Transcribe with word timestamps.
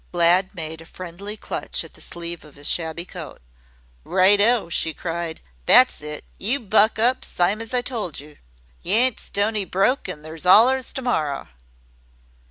Glad 0.11 0.55
made 0.55 0.81
a 0.81 0.85
friendly 0.87 1.37
clutch 1.37 1.83
at 1.83 1.93
the 1.93 2.01
sleeve 2.01 2.43
of 2.43 2.55
his 2.55 2.67
shabby 2.67 3.05
coat. 3.05 3.39
"Right 4.03 4.41
O!" 4.41 4.67
she 4.67 4.95
cried. 4.95 5.41
"That's 5.67 6.01
it! 6.01 6.25
You 6.39 6.59
buck 6.59 6.97
up 6.97 7.23
sime 7.23 7.61
as 7.61 7.71
I 7.71 7.83
told 7.83 8.19
yer. 8.19 8.37
Y' 8.81 8.93
ain't 8.93 9.19
stony 9.19 9.63
broke 9.63 10.09
an' 10.09 10.23
there's 10.23 10.43
'allers 10.43 10.91
to 10.93 11.03
morrer." 11.03 11.49